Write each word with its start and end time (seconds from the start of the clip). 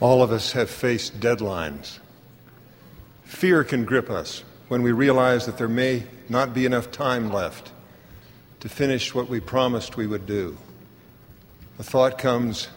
All 0.00 0.22
of 0.22 0.32
us 0.32 0.52
have 0.52 0.70
faced 0.70 1.20
deadlines. 1.20 1.98
Fear 3.24 3.64
can 3.64 3.84
grip 3.84 4.08
us 4.08 4.42
when 4.68 4.82
we 4.82 4.92
realize 4.92 5.44
that 5.44 5.58
there 5.58 5.68
may 5.68 6.04
not 6.28 6.54
be 6.54 6.64
enough 6.64 6.90
time 6.90 7.30
left 7.30 7.70
to 8.60 8.68
finish 8.68 9.14
what 9.14 9.28
we 9.28 9.40
promised 9.40 9.96
we 9.96 10.06
would 10.06 10.26
do. 10.26 10.56
The 11.76 11.84
thought 11.84 12.18
comes, 12.18 12.68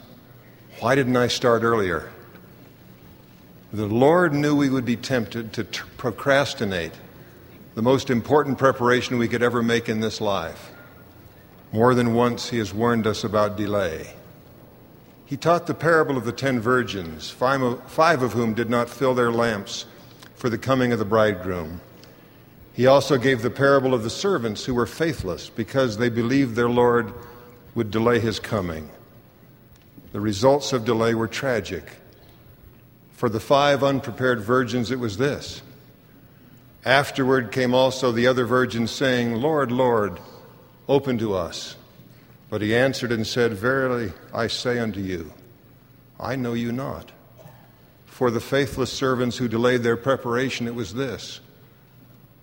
why 0.80 0.96
didn't 0.96 1.16
I 1.16 1.28
start 1.28 1.64
earlier? 1.64 2.12
The 3.72 3.86
Lord 3.88 4.34
knew 4.34 4.56
we 4.56 4.70
would 4.70 4.86
be 4.86 4.98
tempted 4.98 5.54
to 5.54 5.64
t- 5.64 5.82
procrastinate 5.98 6.94
the 7.76 7.82
most 7.82 8.10
important 8.10 8.58
preparation 8.58 9.18
we 9.18 9.28
could 9.28 9.42
ever 9.42 9.64
make 9.64 9.90
in 9.90 10.00
this 10.00 10.22
life. 10.22 10.72
More 11.72 11.96
than 11.96 12.14
once, 12.14 12.50
He 12.50 12.60
has 12.60 12.74
warned 12.74 13.08
us 13.08 13.24
about 13.24 13.58
delay. 13.58 14.14
He 15.34 15.38
taught 15.38 15.66
the 15.66 15.74
parable 15.74 16.16
of 16.16 16.26
the 16.26 16.32
ten 16.32 16.60
virgins, 16.60 17.32
five 17.32 17.64
of, 17.64 18.34
whom 18.34 18.54
did 18.54 18.70
not 18.70 18.88
fill 18.88 19.16
their 19.16 19.32
lamps 19.32 19.86
for 20.36 20.48
the 20.48 20.60
coming 20.60 20.92
of 20.92 21.00
the 21.00 21.06
bridegroom. 21.06 21.82
He 22.74 22.86
also 22.86 23.18
gave 23.18 23.42
the 23.42 23.50
parable 23.50 23.96
of 23.96 24.04
the 24.04 24.12
servants 24.12 24.64
who 24.64 24.76
were 24.76 24.86
faithless 24.86 25.50
because 25.50 25.98
they 25.98 26.10
believed 26.10 26.54
their 26.54 26.70
Lord 26.70 27.12
would 27.74 27.90
delay 27.90 28.20
his 28.20 28.40
coming. 28.40 28.92
The 30.12 30.22
results 30.22 30.72
of 30.72 30.86
delay 30.86 31.16
were 31.16 31.28
tragic. 31.28 31.94
For 33.14 33.28
the 33.28 33.40
five 33.40 33.84
unprepared 33.84 34.40
virgins, 34.40 34.92
it 34.92 35.00
was 35.00 35.18
this. 35.18 35.64
Afterward 36.86 37.52
came 37.52 37.74
also 37.74 38.12
the 38.12 38.28
other 38.28 38.46
virgins, 38.46 38.92
saying, 38.92 39.34
Lord, 39.34 39.72
Lord, 39.72 40.20
open 40.88 41.18
to 41.18 41.34
us. 41.34 41.76
But 42.54 42.62
he 42.62 42.76
answered 42.76 43.12
and 43.12 43.26
said, 43.26 43.54
Verily 43.54 44.14
I 44.32 44.46
say 44.46 44.78
unto 44.78 45.00
you, 45.00 45.34
I 46.20 46.36
know 46.36 46.54
you 46.54 46.72
not. 46.72 47.12
For 48.06 48.30
the 48.30 48.40
faithless 48.40 48.94
servants 48.94 49.38
who 49.38 49.48
delayed 49.48 49.82
their 49.82 49.98
preparation, 49.98 50.68
it 50.68 50.76
was 50.76 50.94
this 50.94 51.40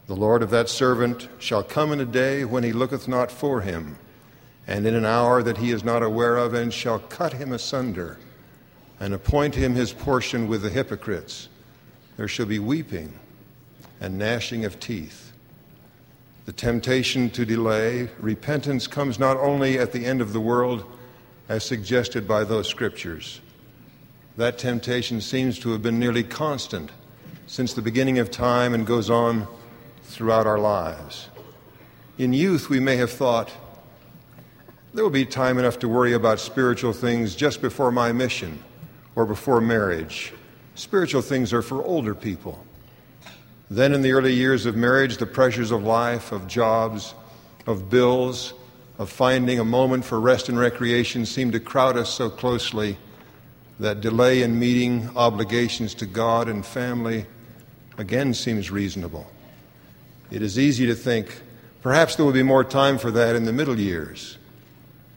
The 0.08 0.16
Lord 0.16 0.42
of 0.42 0.50
that 0.50 0.68
servant 0.68 1.28
shall 1.38 1.62
come 1.62 1.92
in 1.92 2.00
a 2.00 2.04
day 2.04 2.44
when 2.44 2.64
he 2.64 2.72
looketh 2.72 3.06
not 3.06 3.30
for 3.30 3.60
him, 3.60 3.98
and 4.66 4.84
in 4.84 4.96
an 4.96 5.04
hour 5.04 5.44
that 5.44 5.58
he 5.58 5.70
is 5.70 5.84
not 5.84 6.02
aware 6.02 6.38
of, 6.38 6.54
and 6.54 6.74
shall 6.74 6.98
cut 6.98 7.34
him 7.34 7.52
asunder, 7.52 8.18
and 8.98 9.14
appoint 9.14 9.54
him 9.54 9.76
his 9.76 9.92
portion 9.92 10.48
with 10.48 10.62
the 10.62 10.70
hypocrites. 10.70 11.48
There 12.16 12.26
shall 12.26 12.46
be 12.46 12.58
weeping 12.58 13.12
and 14.00 14.18
gnashing 14.18 14.64
of 14.64 14.80
teeth 14.80 15.29
the 16.50 16.56
temptation 16.56 17.30
to 17.30 17.46
delay, 17.46 18.08
repentance 18.18 18.88
comes 18.88 19.20
not 19.20 19.36
only 19.36 19.78
at 19.78 19.92
the 19.92 20.04
end 20.04 20.20
of 20.20 20.32
the 20.32 20.40
world, 20.40 20.84
as 21.48 21.62
suggested 21.62 22.26
by 22.26 22.42
those 22.42 22.66
scriptures. 22.66 23.40
That 24.36 24.58
temptation 24.58 25.20
seems 25.20 25.60
to 25.60 25.70
have 25.70 25.80
been 25.80 26.00
nearly 26.00 26.24
constant 26.24 26.90
since 27.46 27.72
the 27.72 27.82
beginning 27.82 28.18
of 28.18 28.32
time 28.32 28.74
and 28.74 28.84
goes 28.84 29.10
on 29.10 29.46
throughout 30.02 30.48
our 30.48 30.58
lives. 30.58 31.28
In 32.18 32.32
youth, 32.32 32.68
we 32.68 32.80
may 32.80 32.96
have 32.96 33.12
thought, 33.12 33.52
there 34.92 35.04
will 35.04 35.10
be 35.10 35.24
time 35.24 35.56
enough 35.56 35.78
to 35.78 35.88
worry 35.88 36.14
about 36.14 36.40
spiritual 36.40 36.92
things 36.92 37.36
just 37.36 37.62
before 37.62 37.92
my 37.92 38.10
mission 38.10 38.60
or 39.14 39.24
before 39.24 39.60
marriage. 39.60 40.32
Spiritual 40.74 41.22
things 41.22 41.52
are 41.52 41.62
for 41.62 41.80
older 41.84 42.12
people. 42.12 42.66
Then, 43.70 43.94
in 43.94 44.02
the 44.02 44.12
early 44.12 44.32
years 44.32 44.66
of 44.66 44.74
marriage, 44.74 45.18
the 45.18 45.26
pressures 45.26 45.70
of 45.70 45.84
life, 45.84 46.32
of 46.32 46.48
jobs, 46.48 47.14
of 47.68 47.88
bills, 47.88 48.52
of 48.98 49.08
finding 49.08 49.60
a 49.60 49.64
moment 49.64 50.04
for 50.04 50.20
rest 50.20 50.48
and 50.48 50.58
recreation 50.58 51.24
seem 51.24 51.52
to 51.52 51.60
crowd 51.60 51.96
us 51.96 52.10
so 52.10 52.28
closely 52.28 52.98
that 53.78 54.00
delay 54.00 54.42
in 54.42 54.58
meeting 54.58 55.08
obligations 55.16 55.94
to 55.94 56.06
God 56.06 56.48
and 56.48 56.66
family 56.66 57.26
again 57.96 58.34
seems 58.34 58.70
reasonable. 58.70 59.30
It 60.32 60.42
is 60.42 60.58
easy 60.58 60.86
to 60.86 60.94
think 60.94 61.40
perhaps 61.80 62.16
there 62.16 62.26
will 62.26 62.32
be 62.32 62.42
more 62.42 62.64
time 62.64 62.98
for 62.98 63.10
that 63.12 63.36
in 63.36 63.44
the 63.44 63.52
middle 63.52 63.78
years, 63.78 64.36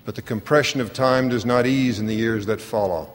but 0.05 0.13
the 0.15 0.21
compression 0.21 0.79
of 0.79 0.93
time 0.93 1.27
does 1.27 1.43
not 1.43 1.65
ease 1.65 1.99
in 1.99 2.05
the 2.05 2.15
years 2.15 2.45
that 2.45 2.61
follow. 2.61 3.11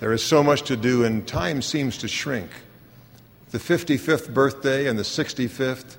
There 0.00 0.12
is 0.12 0.22
so 0.22 0.42
much 0.42 0.62
to 0.62 0.76
do, 0.76 1.04
and 1.04 1.26
time 1.26 1.62
seems 1.62 1.98
to 1.98 2.08
shrink. 2.08 2.50
The 3.50 3.58
55th 3.58 4.34
birthday 4.34 4.88
and 4.88 4.98
the 4.98 5.04
65th 5.04 5.96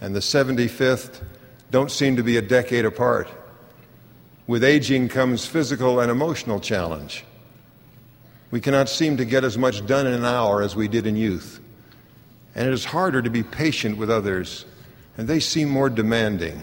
and 0.00 0.14
the 0.14 0.20
75th 0.20 1.22
don't 1.70 1.90
seem 1.90 2.16
to 2.16 2.22
be 2.22 2.38
a 2.38 2.42
decade 2.42 2.86
apart. 2.86 3.28
With 4.46 4.64
aging 4.64 5.08
comes 5.08 5.44
physical 5.44 6.00
and 6.00 6.10
emotional 6.10 6.60
challenge. 6.60 7.24
We 8.50 8.62
cannot 8.62 8.88
seem 8.88 9.18
to 9.18 9.26
get 9.26 9.44
as 9.44 9.58
much 9.58 9.84
done 9.84 10.06
in 10.06 10.14
an 10.14 10.24
hour 10.24 10.62
as 10.62 10.74
we 10.74 10.88
did 10.88 11.06
in 11.06 11.16
youth. 11.16 11.60
And 12.54 12.66
it 12.66 12.72
is 12.72 12.86
harder 12.86 13.20
to 13.20 13.28
be 13.28 13.42
patient 13.42 13.98
with 13.98 14.10
others, 14.10 14.64
and 15.18 15.28
they 15.28 15.40
seem 15.40 15.68
more 15.68 15.90
demanding. 15.90 16.62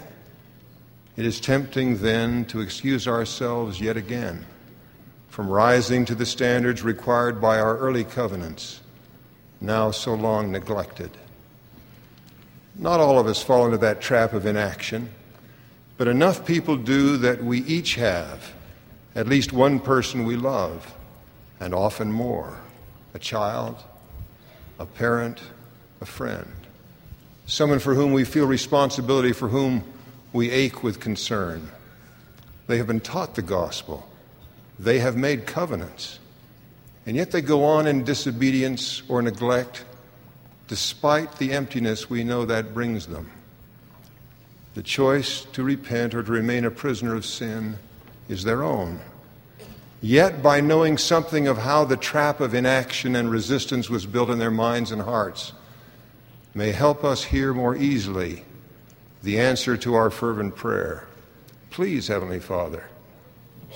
It 1.16 1.25
is 1.28 1.40
tempting 1.40 1.97
then 1.97 2.46
to 2.46 2.62
excuse 2.62 3.08
ourselves 3.08 3.80
yet 3.80 3.96
again 3.96 4.46
from 5.30 5.50
rising 5.50 6.06
to 6.06 6.16
the 6.16 6.25
standards 6.25 6.81
required 6.81 7.40
by 7.40 7.59
our 7.59 7.78
early 7.78 8.06
covenants 8.06 8.80
now 9.62 9.92
so 9.92 10.14
long 10.14 10.52
neglected. 10.52 11.12
Not 12.76 13.00
all 13.00 13.20
of 13.20 13.28
us 13.28 13.42
fall 13.42 13.66
into 13.66 13.78
that 13.78 14.02
trap 14.02 14.34
of 14.34 14.46
inaction, 14.46 15.10
but 15.98 16.08
enough 16.08 16.46
people 16.46 16.76
do 16.76 17.18
that 17.18 17.44
we 17.44 17.64
each 17.64 17.96
have 17.96 18.54
at 19.16 19.28
least 19.28 19.54
one 19.54 19.80
person 19.80 20.26
we 20.26 20.36
love, 20.36 20.94
and 21.60 21.74
often 21.74 22.12
more 22.12 22.60
a 23.14 23.20
child, 23.20 23.82
a 24.78 24.86
parent, 24.86 25.42
a 26.02 26.06
friend, 26.06 26.52
someone 27.46 27.80
for 27.80 27.96
whom 27.96 28.12
we 28.12 28.26
feel 28.26 28.46
responsibility, 28.46 29.32
for 29.32 29.48
whom 29.48 29.82
we 30.34 30.52
ache 30.52 30.84
with 30.84 31.00
concern. 31.00 31.72
They 32.68 32.78
have 32.78 32.88
been 32.88 33.00
taught 33.00 33.36
the 33.36 33.42
gospel, 33.42 34.08
they 34.78 35.00
have 35.00 35.16
made 35.16 35.46
covenants. 35.46 36.20
And 37.06 37.16
yet 37.16 37.32
they 37.32 37.42
go 37.42 37.64
on 37.64 37.88
in 37.88 38.04
disobedience 38.04 39.04
or 39.08 39.22
neglect, 39.22 39.86
despite 40.68 41.38
the 41.38 41.54
emptiness 41.54 42.10
we 42.10 42.24
know 42.24 42.46
that 42.46 42.74
brings 42.74 43.06
them. 43.06 43.30
The 44.74 44.84
choice 44.84 45.46
to 45.54 45.64
repent 45.64 46.16
or 46.16 46.24
to 46.24 46.32
remain 46.32 46.66
a 46.66 46.72
prisoner 46.72 47.16
of 47.16 47.26
sin 47.26 47.78
is 48.28 48.44
their 48.44 48.64
own. 48.64 49.00
Yet, 50.02 50.44
by 50.44 50.62
knowing 50.62 50.98
something 50.98 51.48
of 51.48 51.58
how 51.58 51.86
the 51.86 51.98
trap 51.98 52.40
of 52.42 52.54
inaction 52.54 53.16
and 53.16 53.32
resistance 53.32 53.90
was 53.90 54.06
built 54.06 54.30
in 54.30 54.38
their 54.38 54.52
minds 54.52 54.92
and 54.92 55.02
hearts, 55.02 55.54
may 56.54 56.72
help 56.72 57.04
us 57.04 57.24
hear 57.24 57.54
more 57.54 57.76
easily 57.76 58.44
the 59.24 59.40
answer 59.40 59.78
to 59.78 59.96
our 59.96 60.10
fervent 60.10 60.56
prayer. 60.56 61.08
Please, 61.70 62.08
Heavenly 62.08 62.40
Father, 62.40 62.84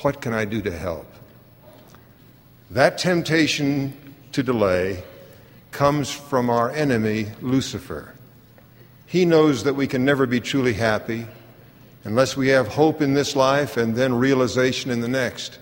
what 0.01 0.22
can 0.22 0.34
I 0.34 0.45
do 0.45 0.62
to 0.62 0.78
help? 0.78 1.08
That 2.72 3.00
temptation 3.00 3.94
to 4.31 4.44
delay 4.44 5.03
comes 5.72 6.12
from 6.12 6.52
our 6.52 6.69
enemy, 6.69 7.28
Lucifer. 7.41 8.13
He 9.07 9.25
knows 9.25 9.63
that 9.63 9.74
we 9.74 9.88
can 9.88 10.06
never 10.06 10.28
be 10.28 10.40
truly 10.40 10.74
happy 10.74 11.25
unless 12.03 12.38
we 12.38 12.50
have 12.50 12.68
hope 12.68 13.02
in 13.02 13.16
this 13.16 13.35
life 13.35 13.75
and 13.75 13.96
then 13.96 14.13
realization 14.13 14.91
in 14.91 15.02
the 15.02 15.07
next 15.07 15.57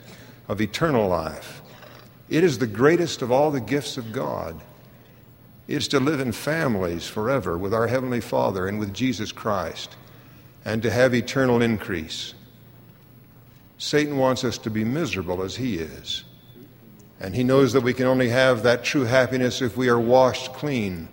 of 0.50 0.60
eternal 0.60 1.08
life. 1.08 1.62
It 2.30 2.44
is 2.44 2.60
the 2.60 2.68
greatest 2.68 3.22
of 3.22 3.32
all 3.32 3.52
the 3.52 3.62
gifts 3.62 3.98
of 3.98 4.12
God. 4.12 4.60
It 5.70 5.78
is 5.78 5.88
to 5.90 6.02
live 6.02 6.20
in 6.20 6.34
families 6.34 7.08
forever 7.08 7.58
with 7.58 7.74
our 7.74 7.88
Heavenly 7.88 8.22
Father 8.22 8.68
and 8.68 8.80
with 8.80 8.94
Jesus 8.94 9.32
Christ 9.32 9.96
and 10.66 10.84
to 10.84 10.92
have 10.92 11.16
eternal 11.16 11.62
increase. 11.62 12.34
Satan 13.78 14.18
wants 14.18 14.44
us 14.44 14.58
to 14.60 14.70
be 14.70 14.84
miserable 14.84 15.42
as 15.42 15.56
he 15.56 15.78
is. 15.78 16.26
And 17.20 17.34
he 17.34 17.44
knows 17.44 17.74
that 17.74 17.82
we 17.82 17.94
can 17.94 18.06
only 18.06 18.30
have 18.30 18.64
that 18.64 18.84
true 18.84 19.06
happiness 19.06 19.62
if 19.62 19.76
we 19.76 19.90
are 19.90 20.00
washed 20.00 20.54
clean 20.54 21.08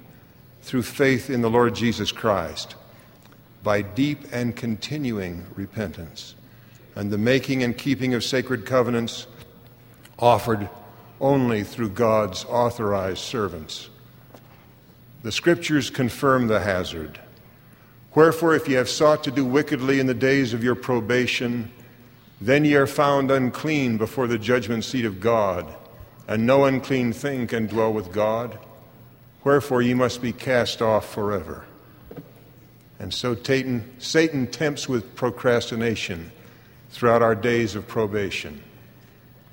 through 0.62 0.82
faith 0.82 1.30
in 1.30 1.40
the 1.40 1.50
Lord 1.50 1.74
Jesus 1.74 2.12
Christ 2.12 2.74
by 3.62 3.80
deep 3.80 4.20
and 4.30 4.54
continuing 4.54 5.46
repentance 5.54 6.34
and 6.94 7.10
the 7.10 7.18
making 7.18 7.62
and 7.62 7.76
keeping 7.76 8.12
of 8.12 8.22
sacred 8.22 8.66
covenants 8.66 9.26
offered 10.18 10.68
only 11.20 11.64
through 11.64 11.88
God's 11.88 12.44
authorized 12.44 13.18
servants. 13.18 13.88
The 15.22 15.32
scriptures 15.32 15.88
confirm 15.88 16.46
the 16.48 16.60
hazard. 16.60 17.18
Wherefore, 18.14 18.54
if 18.54 18.68
ye 18.68 18.74
have 18.74 18.90
sought 18.90 19.24
to 19.24 19.30
do 19.30 19.44
wickedly 19.44 19.98
in 19.98 20.06
the 20.06 20.14
days 20.14 20.52
of 20.52 20.62
your 20.62 20.74
probation, 20.74 21.70
then 22.40 22.64
ye 22.64 22.74
are 22.74 22.86
found 22.86 23.30
unclean 23.30 23.96
before 23.96 24.26
the 24.26 24.38
judgment 24.38 24.84
seat 24.84 25.06
of 25.06 25.18
God 25.18 25.66
and 26.26 26.47
no 26.47 26.65
unclean 26.65 27.12
thing 27.12 27.47
can 27.47 27.67
dwell 27.67 27.93
with 27.93 28.12
God. 28.12 28.59
Wherefore 29.43 29.82
ye 29.82 29.94
must 29.94 30.23
be 30.23 30.32
cast 30.32 30.81
off 30.81 31.12
forever. 31.12 31.65
And 32.99 33.12
so 33.12 33.35
Satan, 33.35 33.94
Satan 33.99 34.47
tempts 34.47 34.88
with 34.88 35.15
procrastination 35.15 36.32
throughout 36.91 37.23
our 37.23 37.35
days 37.35 37.75
of 37.75 37.87
probation. 37.87 38.62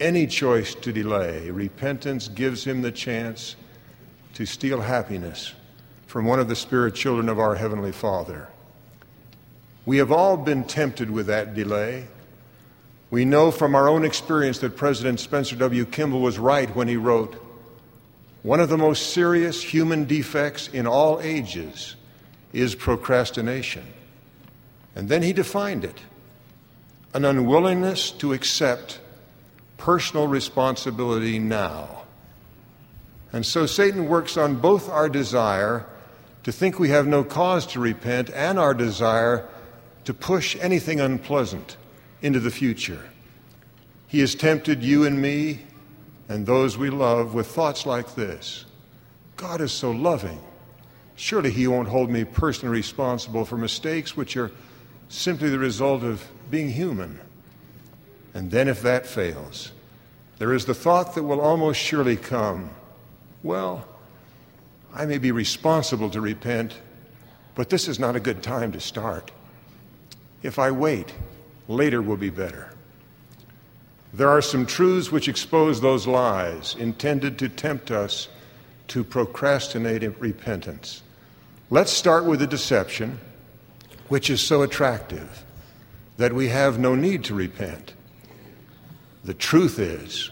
any 0.02 0.26
choice 0.26 0.74
to 0.76 0.92
delay, 0.92 1.50
repentance 1.52 2.28
gives 2.28 2.66
him 2.66 2.82
the 2.82 2.92
chance 2.92 3.56
to 4.34 4.46
steal 4.46 4.82
happiness 4.82 5.54
from 6.08 6.26
one 6.26 6.40
of 6.40 6.50
the 6.50 6.56
spirit 6.56 6.96
children 6.96 7.30
of 7.30 7.40
our 7.40 7.56
Heavenly 7.56 7.92
Father. 7.92 8.48
We 9.86 9.98
have 9.98 10.12
all 10.12 10.36
been 10.38 10.64
tempted 10.64 11.10
with 11.10 11.28
that 11.28 11.54
delay. 11.54 12.08
We 13.12 13.26
know 13.26 13.52
from 13.52 13.76
our 13.76 13.90
own 13.90 14.06
experience 14.06 14.60
that 14.60 14.78
President 14.78 15.20
Spencer 15.20 15.58
W. 15.58 15.86
Kimball 15.86 16.22
was 16.22 16.40
right 16.40 16.74
when 16.74 16.88
he 16.88 16.96
wrote, 16.96 17.36
One 18.42 18.62
of 18.62 18.70
the 18.70 18.78
most 18.78 19.14
serious 19.14 19.62
human 19.62 20.06
defects 20.06 20.70
in 20.70 20.88
all 20.88 21.20
ages 21.20 21.98
is 22.54 22.74
procrastination. 22.74 23.86
And 24.96 25.10
then 25.10 25.22
he 25.22 25.34
defined 25.34 25.84
it 25.84 26.00
an 27.14 27.26
unwillingness 27.26 28.12
to 28.12 28.32
accept 28.32 29.02
personal 29.76 30.28
responsibility 30.28 31.38
now. 31.38 32.04
And 33.34 33.46
so 33.46 33.66
Satan 33.66 34.08
works 34.08 34.38
on 34.38 34.56
both 34.56 34.90
our 34.90 35.10
desire 35.10 35.86
to 36.44 36.54
think 36.54 36.80
we 36.80 36.90
have 36.90 37.08
no 37.08 37.26
cause 37.26 37.68
to 37.68 37.82
repent 37.82 38.30
and 38.30 38.58
our 38.58 38.74
desire 38.74 39.46
to 40.06 40.14
push 40.14 40.56
anything 40.62 41.02
unpleasant 41.02 41.76
into 42.22 42.40
the 42.40 42.52
future. 42.52 43.10
He 44.08 44.20
has 44.20 44.36
tempted 44.36 44.84
you 44.84 45.06
and 45.06 45.22
me 45.22 45.62
and 46.30 46.46
those 46.46 46.78
we 46.78 46.90
love 46.90 47.34
with 47.34 47.48
thoughts 47.48 47.86
like 47.86 48.16
this 48.16 48.66
God 49.38 49.62
is 49.62 49.72
so 49.72 49.92
loving. 49.92 50.42
Surely 51.16 51.52
He 51.52 51.68
won't 51.68 51.90
hold 51.90 52.10
me 52.10 52.24
personally 52.24 52.76
responsible 52.76 53.46
for 53.46 53.58
mistakes 53.58 54.16
which 54.16 54.38
are 54.38 54.52
simply 55.10 55.50
the 55.50 55.60
result 55.60 56.04
of 56.04 56.26
being 56.50 56.70
human. 56.70 57.20
And 58.34 58.50
then, 58.50 58.70
if 58.70 58.82
that 58.84 59.06
fails, 59.06 59.72
there 60.38 60.54
is 60.54 60.66
the 60.66 60.74
thought 60.74 61.16
that 61.16 61.24
will 61.24 61.42
almost 61.42 61.80
surely 61.80 62.16
come 62.16 62.70
well, 63.44 63.86
I 64.94 65.06
may 65.06 65.18
be 65.18 65.32
responsible 65.32 66.10
to 66.12 66.22
repent, 66.22 66.76
but 67.56 67.70
this 67.70 67.88
is 67.88 68.00
not 68.00 68.16
a 68.16 68.20
good 68.20 68.44
time 68.44 68.72
to 68.72 68.80
start. 68.80 69.32
If 70.44 70.60
I 70.60 70.72
wait, 70.72 71.14
later 71.72 72.02
will 72.02 72.18
be 72.18 72.30
better. 72.30 72.74
There 74.14 74.30
are 74.30 74.42
some 74.42 74.66
truths 74.66 75.12
which 75.12 75.28
expose 75.28 75.80
those 75.80 76.06
lies 76.06 76.76
intended 76.76 77.40
to 77.40 77.50
tempt 77.50 77.92
us 77.92 78.28
to 78.90 79.04
procrastinate 79.04 80.04
repentance. 80.20 81.02
Let's 81.70 81.94
start 81.94 82.26
with 82.26 82.40
the 82.40 82.48
deception, 82.48 83.20
which 84.10 84.30
is 84.30 84.42
so 84.42 84.64
attractive 84.64 85.46
that 86.18 86.34
we 86.34 86.50
have 86.50 86.78
no 86.78 86.94
need 86.94 87.24
to 87.26 87.34
repent. 87.34 87.94
The 89.24 89.34
truth 89.34 89.80
is 89.80 90.30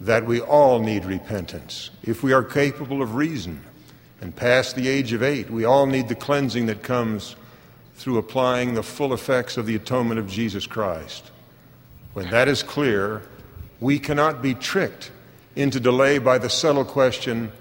that 0.00 0.26
we 0.26 0.40
all 0.40 0.80
need 0.80 1.04
repentance. 1.04 1.90
If 2.02 2.24
we 2.24 2.32
are 2.32 2.42
capable 2.42 3.00
of 3.00 3.14
reason 3.14 3.62
and 4.20 4.34
past 4.34 4.74
the 4.74 4.88
age 4.88 5.12
of 5.12 5.22
eight, 5.22 5.48
we 5.48 5.64
all 5.64 5.86
need 5.86 6.08
the 6.08 6.14
cleansing 6.16 6.66
that 6.66 6.82
comes 6.82 7.36
through 7.94 8.18
applying 8.18 8.74
the 8.74 8.82
full 8.82 9.12
effects 9.14 9.56
of 9.56 9.66
the 9.66 9.76
atonement 9.76 10.18
of 10.18 10.28
Jesus 10.28 10.66
Christ. 10.66 11.30
When 12.12 12.30
that 12.30 12.48
is 12.48 12.62
clear, 12.62 13.22
we 13.80 13.98
cannot 13.98 14.42
be 14.42 14.54
tricked 14.54 15.10
into 15.56 15.80
delay 15.80 16.18
by 16.18 16.38
the 16.38 16.50
subtle 16.50 16.84
question 16.84 17.52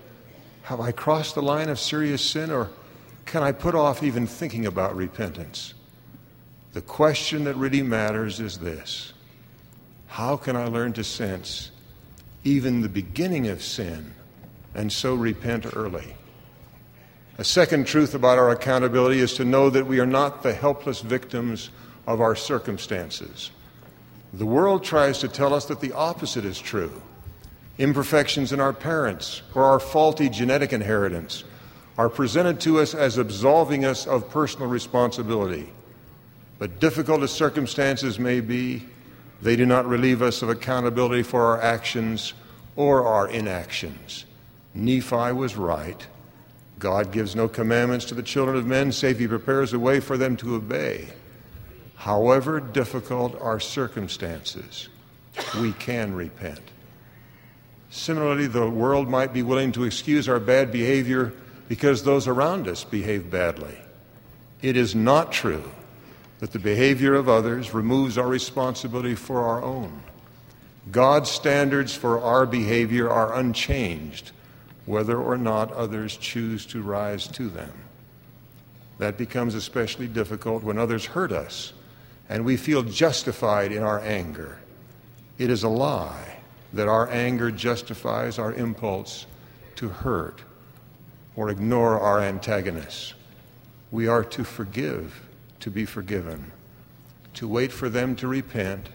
Have 0.63 0.79
I 0.79 0.91
crossed 0.91 1.35
the 1.35 1.41
line 1.41 1.69
of 1.69 1.79
serious 1.79 2.21
sin, 2.21 2.51
or 2.51 2.69
can 3.25 3.43
I 3.43 3.51
put 3.51 3.75
off 3.75 4.03
even 4.03 4.27
thinking 4.27 4.65
about 4.65 4.95
repentance? 4.95 5.73
The 6.73 6.81
question 6.81 7.43
that 7.43 7.55
really 7.55 7.83
matters 7.83 8.39
is 8.39 8.57
this 8.57 9.13
How 10.07 10.37
can 10.37 10.55
I 10.55 10.65
learn 10.65 10.93
to 10.93 11.03
sense 11.03 11.71
even 12.43 12.81
the 12.81 12.89
beginning 12.89 13.47
of 13.47 13.63
sin 13.63 14.13
and 14.73 14.91
so 14.91 15.15
repent 15.15 15.65
early? 15.75 16.15
A 17.39 17.43
second 17.43 17.87
truth 17.87 18.13
about 18.13 18.37
our 18.37 18.51
accountability 18.51 19.19
is 19.19 19.33
to 19.35 19.45
know 19.45 19.69
that 19.71 19.87
we 19.87 19.99
are 19.99 20.05
not 20.05 20.43
the 20.43 20.53
helpless 20.53 21.01
victims 21.01 21.71
of 22.05 22.21
our 22.21 22.35
circumstances. 22.35 23.49
The 24.33 24.45
world 24.45 24.83
tries 24.83 25.17
to 25.19 25.27
tell 25.27 25.53
us 25.53 25.65
that 25.65 25.79
the 25.79 25.93
opposite 25.93 26.45
is 26.45 26.59
true. 26.59 27.01
Imperfections 27.79 28.53
in 28.53 28.59
our 28.59 28.73
parents 28.73 29.41
or 29.55 29.63
our 29.63 29.79
faulty 29.79 30.29
genetic 30.29 30.73
inheritance 30.73 31.43
are 31.97 32.09
presented 32.09 32.59
to 32.61 32.79
us 32.79 32.93
as 32.93 33.17
absolving 33.17 33.83
us 33.83 34.05
of 34.05 34.29
personal 34.29 34.67
responsibility. 34.67 35.69
But 36.59 36.79
difficult 36.79 37.23
as 37.23 37.31
circumstances 37.31 38.19
may 38.19 38.41
be, 38.41 38.87
they 39.41 39.55
do 39.55 39.65
not 39.65 39.87
relieve 39.87 40.21
us 40.21 40.43
of 40.43 40.49
accountability 40.49 41.23
for 41.23 41.41
our 41.43 41.61
actions 41.61 42.33
or 42.75 43.05
our 43.05 43.27
inactions. 43.27 44.25
Nephi 44.75 45.31
was 45.31 45.55
right. 45.55 46.05
God 46.79 47.11
gives 47.11 47.35
no 47.35 47.47
commandments 47.47 48.05
to 48.05 48.15
the 48.15 48.23
children 48.23 48.57
of 48.57 48.65
men 48.65 48.91
save 48.91 49.19
he 49.19 49.27
prepares 49.27 49.73
a 49.73 49.79
way 49.79 49.99
for 49.99 50.17
them 50.17 50.35
to 50.37 50.55
obey. 50.55 51.07
However 51.95 52.59
difficult 52.59 53.39
our 53.39 53.59
circumstances, 53.59 54.89
we 55.59 55.71
can 55.73 56.13
repent. 56.13 56.61
Similarly, 57.89 58.47
the 58.47 58.69
world 58.69 59.07
might 59.07 59.33
be 59.33 59.43
willing 59.43 59.71
to 59.73 59.83
excuse 59.83 60.27
our 60.27 60.39
bad 60.39 60.71
behavior 60.71 61.31
because 61.69 62.03
those 62.03 62.27
around 62.27 62.67
us 62.67 62.83
behave 62.83 63.29
badly. 63.29 63.77
It 64.61 64.75
is 64.75 64.95
not 64.95 65.31
true 65.31 65.71
that 66.39 66.51
the 66.51 66.59
behavior 66.59 67.13
of 67.13 67.29
others 67.29 67.73
removes 67.73 68.17
our 68.17 68.27
responsibility 68.27 69.15
for 69.15 69.41
our 69.41 69.61
own. 69.61 70.01
God's 70.91 71.29
standards 71.29 71.95
for 71.95 72.19
our 72.19 72.45
behavior 72.45 73.09
are 73.09 73.33
unchanged, 73.35 74.31
whether 74.85 75.17
or 75.17 75.37
not 75.37 75.71
others 75.71 76.17
choose 76.17 76.65
to 76.67 76.81
rise 76.81 77.27
to 77.27 77.49
them. 77.49 77.71
That 78.97 79.17
becomes 79.17 79.55
especially 79.55 80.07
difficult 80.07 80.63
when 80.63 80.77
others 80.77 81.05
hurt 81.05 81.31
us 81.31 81.73
and 82.29 82.45
we 82.45 82.57
feel 82.57 82.83
justified 82.83 83.71
in 83.71 83.83
our 83.83 83.99
anger. 83.99 84.59
It 85.37 85.49
is 85.49 85.63
a 85.63 85.69
lie 85.69 86.37
that 86.73 86.87
our 86.87 87.09
anger 87.09 87.51
justifies 87.51 88.39
our 88.39 88.53
impulse 88.53 89.25
to 89.75 89.89
hurt 89.89 90.41
or 91.35 91.49
ignore 91.49 91.99
our 91.99 92.21
antagonists. 92.21 93.13
We 93.91 94.07
are 94.07 94.23
to 94.23 94.43
forgive 94.43 95.21
to 95.59 95.71
be 95.71 95.85
forgiven, 95.85 96.51
to 97.35 97.47
wait 97.47 97.71
for 97.71 97.89
them 97.89 98.15
to 98.17 98.27
repent 98.27 98.89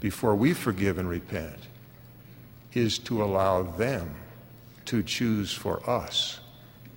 before 0.00 0.34
we 0.34 0.52
forgive 0.52 0.98
and 0.98 1.08
repent 1.08 1.58
is 2.74 2.98
to 2.98 3.22
allow 3.22 3.62
them 3.62 4.14
to 4.86 5.02
choose 5.02 5.52
for 5.52 5.88
us 5.88 6.40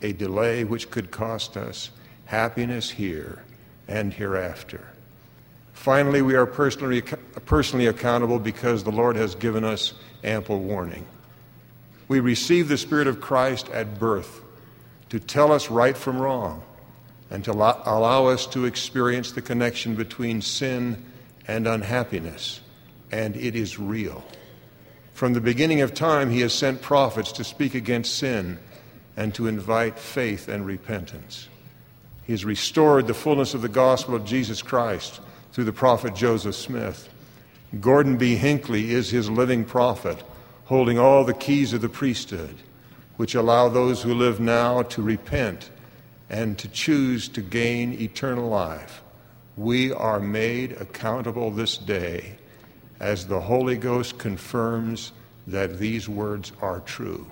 a 0.02 0.14
delay 0.14 0.64
which 0.64 0.90
could 0.92 1.12
cost 1.12 1.58
us 1.58 1.90
happiness 2.26 2.90
here 2.90 3.44
and 3.88 4.14
hereafter. 4.14 4.86
Finally, 5.74 6.22
we 6.22 6.36
are 6.36 6.46
personally, 6.46 7.02
personally 7.46 7.88
accountable 7.88 8.40
because 8.40 8.84
the 8.84 8.92
Lord 8.92 9.16
has 9.16 9.36
given 9.36 9.64
us 9.64 9.94
ample 10.24 10.60
warning. 10.60 11.06
We 12.08 12.20
receive 12.20 12.68
the 12.68 12.78
Spirit 12.78 13.08
of 13.08 13.22
Christ 13.22 13.70
at 13.70 14.00
birth 14.00 14.42
to 15.10 15.20
tell 15.20 15.52
us 15.52 15.70
right 15.70 15.96
from 15.96 16.20
wrong 16.20 16.64
and 17.30 17.44
to 17.44 17.52
allow 17.52 18.28
us 18.28 18.48
to 18.48 18.66
experience 18.66 19.32
the 19.32 19.42
connection 19.42 19.96
between 19.96 20.42
sin 20.42 21.04
and 21.48 21.68
unhappiness. 21.68 22.62
And 23.12 23.36
it 23.36 23.56
is 23.56 23.78
real. 23.80 24.24
From 25.16 25.32
the 25.32 25.40
beginning 25.40 25.80
of 25.80 25.94
time, 25.94 26.30
He 26.30 26.42
has 26.42 26.54
sent 26.54 26.82
prophets 26.82 27.32
to 27.32 27.46
speak 27.46 27.74
against 27.74 28.18
sin 28.18 28.60
and 29.16 29.34
to 29.36 29.48
invite 29.48 29.98
faith 29.98 30.50
and 30.50 30.66
repentance. 30.66 31.48
He 32.26 32.34
has 32.34 32.44
restored 32.44 33.08
the 33.08 33.14
fullness 33.14 33.54
of 33.54 33.62
the 33.62 33.70
gospel 33.70 34.14
of 34.14 34.26
Jesus 34.26 34.62
Christ 34.62 35.22
through 35.54 35.64
the 35.64 35.72
prophet 35.72 36.16
Joseph 36.16 36.56
Smith. 36.56 37.08
Gordon 37.80 38.18
B. 38.18 38.36
Hinckley 38.36 38.92
is 38.92 39.10
his 39.10 39.30
living 39.30 39.64
prophet, 39.64 40.22
holding 40.66 41.00
all 41.00 41.24
the 41.24 41.34
keys 41.34 41.72
of 41.72 41.80
the 41.80 41.88
priesthood, 41.88 42.58
which 43.16 43.36
allow 43.36 43.70
those 43.70 44.02
who 44.02 44.14
live 44.14 44.42
now 44.42 44.82
to 44.82 45.02
repent 45.02 45.70
and 46.30 46.58
to 46.58 46.68
choose 46.68 47.30
to 47.30 47.42
gain 47.42 47.94
eternal 48.02 48.50
life. 48.50 49.02
We 49.56 49.94
are 49.94 50.20
made 50.20 50.74
accountable 50.74 51.52
this 51.52 51.78
day 51.78 52.36
as 53.00 53.28
the 53.28 53.42
Holy 53.42 53.78
Ghost 53.78 54.18
confirms 54.18 55.12
that 55.48 55.80
these 55.80 56.10
words 56.10 56.52
are 56.62 56.80
true. 56.82 57.28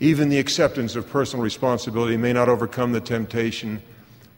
Even 0.00 0.28
the 0.28 0.38
acceptance 0.38 0.96
of 0.96 1.08
personal 1.10 1.44
responsibility 1.44 2.16
may 2.16 2.32
not 2.32 2.48
overcome 2.48 2.92
the 2.92 3.00
temptation 3.00 3.82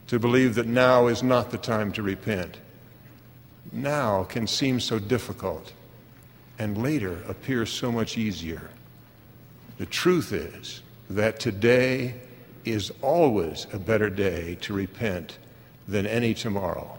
to 0.09 0.19
believe 0.19 0.57
that 0.57 0.67
now 0.67 1.07
is 1.07 1.23
not 1.23 1.51
the 1.51 1.59
time 1.59 1.93
to 1.93 2.03
repent. 2.03 2.59
Now 3.71 4.25
can 4.25 4.47
seem 4.47 4.81
so 4.81 4.99
difficult, 4.99 5.73
and 6.59 6.83
later 6.83 7.23
appears 7.29 7.71
so 7.71 7.93
much 7.93 8.19
easier. 8.19 8.71
The 9.79 9.87
truth 9.87 10.33
is 10.33 10.83
that 11.09 11.41
today 11.41 12.15
is 12.65 12.93
always 13.01 13.67
a 13.73 13.79
better 13.79 14.11
day 14.11 14.57
to 14.63 14.75
repent 14.75 15.39
than 15.89 16.07
any 16.07 16.35
tomorrow. 16.35 16.99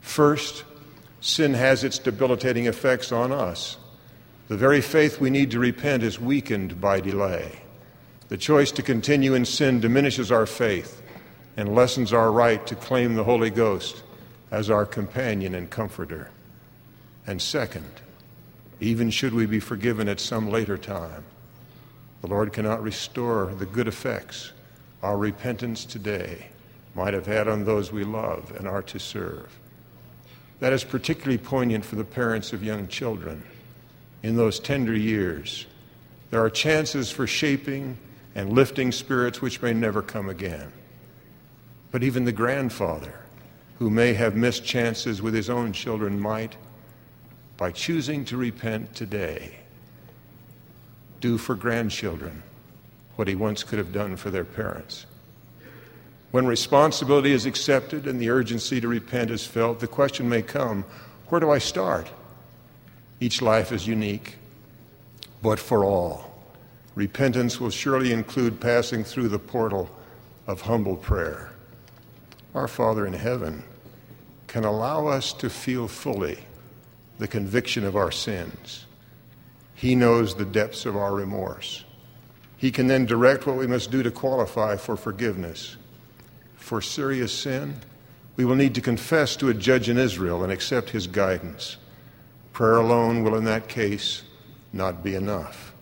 First, 0.00 0.64
sin 1.20 1.54
has 1.54 1.84
its 1.84 1.98
debilitating 1.98 2.66
effects 2.66 3.12
on 3.12 3.32
us. 3.32 3.76
The 4.48 4.56
very 4.56 4.80
faith 4.80 5.20
we 5.20 5.30
need 5.30 5.50
to 5.50 5.58
repent 5.58 6.02
is 6.02 6.20
weakened 6.20 6.80
by 6.80 7.00
delay. 7.00 7.60
The 8.28 8.36
choice 8.36 8.72
to 8.72 8.82
continue 8.82 9.34
in 9.34 9.44
sin 9.44 9.80
diminishes 9.80 10.30
our 10.30 10.46
faith 10.46 11.02
and 11.56 11.74
lessens 11.74 12.12
our 12.12 12.30
right 12.30 12.66
to 12.66 12.74
claim 12.74 13.14
the 13.14 13.24
Holy 13.24 13.50
Ghost 13.50 14.02
as 14.50 14.70
our 14.70 14.86
companion 14.86 15.54
and 15.54 15.68
comforter. 15.68 16.30
And 17.26 17.42
second, 17.42 17.90
even 18.80 19.10
should 19.10 19.34
we 19.34 19.46
be 19.46 19.60
forgiven 19.60 20.08
at 20.08 20.20
some 20.20 20.50
later 20.50 20.78
time, 20.78 21.24
the 22.20 22.28
Lord 22.28 22.52
cannot 22.52 22.82
restore 22.82 23.52
the 23.58 23.66
good 23.66 23.88
effects 23.88 24.52
our 25.02 25.16
repentance 25.16 25.84
today 25.84 26.46
might 26.94 27.14
have 27.14 27.26
had 27.26 27.48
on 27.48 27.64
those 27.64 27.92
we 27.92 28.04
love 28.04 28.52
and 28.56 28.66
are 28.66 28.82
to 28.82 28.98
serve. 28.98 29.56
That 30.60 30.72
is 30.72 30.84
particularly 30.84 31.38
poignant 31.38 31.84
for 31.84 31.96
the 31.96 32.04
parents 32.04 32.52
of 32.52 32.64
young 32.64 32.88
children. 32.88 33.44
In 34.22 34.36
those 34.36 34.58
tender 34.58 34.94
years, 34.94 35.66
there 36.30 36.44
are 36.44 36.50
chances 36.50 37.10
for 37.10 37.26
shaping 37.26 37.96
and 38.34 38.52
lifting 38.52 38.92
spirits 38.92 39.40
which 39.40 39.62
may 39.62 39.72
never 39.72 40.02
come 40.02 40.28
again. 40.28 40.72
But 41.90 42.02
even 42.02 42.24
the 42.24 42.32
grandfather, 42.32 43.14
who 43.78 43.90
may 43.90 44.14
have 44.14 44.36
missed 44.36 44.64
chances 44.64 45.22
with 45.22 45.34
his 45.34 45.48
own 45.48 45.72
children, 45.72 46.20
might, 46.20 46.56
by 47.56 47.70
choosing 47.70 48.24
to 48.26 48.36
repent 48.36 48.94
today, 48.94 49.60
do 51.20 51.38
for 51.38 51.54
grandchildren 51.54 52.42
what 53.16 53.28
he 53.28 53.34
once 53.34 53.64
could 53.64 53.78
have 53.78 53.92
done 53.92 54.16
for 54.16 54.30
their 54.30 54.44
parents. 54.44 55.06
When 56.30 56.46
responsibility 56.46 57.32
is 57.32 57.46
accepted 57.46 58.06
and 58.06 58.20
the 58.20 58.28
urgency 58.30 58.80
to 58.80 58.88
repent 58.88 59.30
is 59.30 59.46
felt, 59.46 59.80
the 59.80 59.86
question 59.86 60.28
may 60.28 60.42
come 60.42 60.84
where 61.28 61.40
do 61.40 61.50
I 61.50 61.58
start? 61.58 62.10
Each 63.20 63.42
life 63.42 63.72
is 63.72 63.86
unique, 63.86 64.36
but 65.42 65.58
for 65.58 65.84
all, 65.84 66.34
repentance 66.94 67.60
will 67.60 67.70
surely 67.70 68.12
include 68.12 68.60
passing 68.60 69.04
through 69.04 69.28
the 69.28 69.38
portal 69.38 69.90
of 70.46 70.62
humble 70.62 70.96
prayer. 70.96 71.52
Our 72.54 72.68
Father 72.68 73.06
in 73.06 73.12
heaven 73.12 73.62
can 74.46 74.64
allow 74.64 75.06
us 75.06 75.32
to 75.34 75.50
feel 75.50 75.86
fully 75.86 76.38
the 77.18 77.28
conviction 77.28 77.84
of 77.84 77.96
our 77.96 78.10
sins. 78.10 78.86
He 79.74 79.94
knows 79.94 80.34
the 80.34 80.46
depths 80.46 80.86
of 80.86 80.96
our 80.96 81.14
remorse. 81.14 81.84
He 82.56 82.70
can 82.70 82.86
then 82.86 83.06
direct 83.06 83.46
what 83.46 83.56
we 83.56 83.66
must 83.66 83.90
do 83.90 84.02
to 84.02 84.10
qualify 84.10 84.76
for 84.76 84.96
forgiveness 84.96 85.76
for 86.68 86.82
serious 86.82 87.32
sin, 87.32 87.74
we 88.36 88.44
will 88.44 88.54
need 88.54 88.74
to 88.74 88.82
confess 88.82 89.36
to 89.36 89.48
a 89.48 89.54
judge 89.54 89.88
in 89.88 89.96
Israel 89.96 90.44
and 90.44 90.52
accept 90.52 90.90
his 90.90 91.06
guidance. 91.06 91.78
Prayer 92.52 92.76
alone 92.76 93.22
will, 93.22 93.36
in 93.36 93.44
that 93.44 93.68
case, 93.68 94.20
not 94.74 95.02
be 95.02 95.14
enough. 95.14 95.72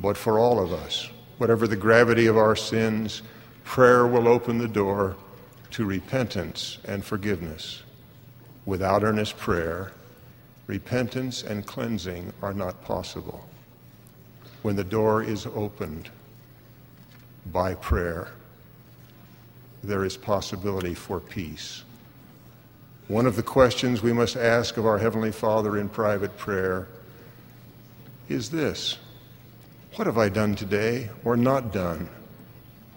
But 0.00 0.16
for 0.16 0.40
all 0.40 0.58
of 0.58 0.72
us, 0.72 1.08
whatever 1.38 1.68
the 1.68 1.76
gravity 1.76 2.26
of 2.26 2.36
our 2.36 2.56
sins, 2.56 3.22
prayer 3.62 4.04
will 4.04 4.26
open 4.26 4.58
the 4.58 4.66
door 4.66 5.14
to 5.70 5.84
repentance 5.84 6.78
and 6.84 7.04
forgiveness. 7.04 7.84
Without 8.64 9.04
earnest 9.04 9.36
prayer, 9.36 9.92
repentance 10.66 11.44
and 11.44 11.64
cleansing 11.64 12.32
are 12.42 12.52
not 12.52 12.82
possible. 12.82 13.48
When 14.62 14.74
the 14.74 14.82
door 14.82 15.22
is 15.22 15.46
opened 15.46 16.10
by 17.52 17.74
prayer, 17.74 18.32
there 19.86 20.04
is 20.04 20.16
possibility 20.16 20.94
for 20.94 21.20
peace. 21.20 21.84
One 23.08 23.26
of 23.26 23.36
the 23.36 23.42
questions 23.42 24.02
we 24.02 24.12
must 24.12 24.36
ask 24.36 24.76
of 24.76 24.86
our 24.86 24.98
Heavenly 24.98 25.30
Father 25.30 25.78
in 25.78 25.88
private 25.88 26.36
prayer 26.36 26.88
is 28.28 28.50
this 28.50 28.98
What 29.94 30.06
have 30.06 30.18
I 30.18 30.28
done 30.28 30.56
today 30.56 31.10
or 31.24 31.36
not 31.36 31.72
done 31.72 32.08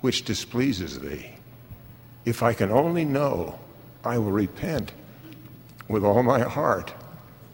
which 0.02 0.26
displeases 0.26 1.00
Thee? 1.00 1.30
If 2.26 2.42
I 2.42 2.54
can 2.54 2.72
only 2.72 3.06
know, 3.06 3.60
I 4.04 4.18
will 4.18 4.32
repent 4.32 4.92
with 5.88 6.04
all 6.04 6.24
my 6.24 6.40
heart 6.40 6.94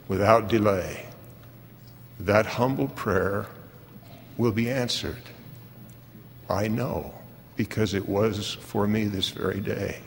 without 0.07 0.47
delay. 0.47 1.05
That 2.19 2.45
humble 2.45 2.87
prayer 2.87 3.47
will 4.37 4.51
be 4.51 4.69
answered. 4.69 5.21
I 6.49 6.67
know 6.67 7.13
because 7.55 7.93
it 7.93 8.07
was 8.07 8.53
for 8.61 8.87
me 8.87 9.05
this 9.05 9.29
very 9.29 9.59
day. 9.59 9.99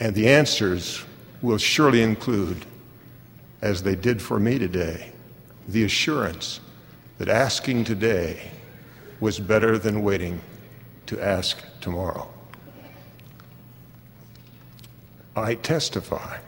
And 0.00 0.14
the 0.14 0.28
answers 0.28 1.04
will 1.42 1.58
surely 1.58 2.02
include, 2.02 2.64
as 3.62 3.82
they 3.82 3.94
did 3.94 4.20
for 4.22 4.38
me 4.38 4.58
today, 4.58 5.12
the 5.66 5.84
assurance 5.84 6.60
that 7.18 7.28
asking 7.28 7.84
today 7.84 8.50
was 9.20 9.38
better 9.38 9.78
than 9.78 10.02
waiting 10.02 10.40
to 11.06 11.20
ask 11.20 11.62
tomorrow. 11.80 12.28
I 15.34 15.54
testify 15.54 16.38